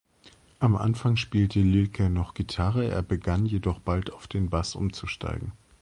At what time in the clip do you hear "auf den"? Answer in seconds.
4.11-4.49